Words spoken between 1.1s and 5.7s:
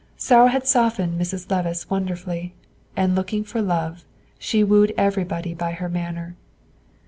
Mrs. Levice wonderfully; and looking for love, she wooed everybody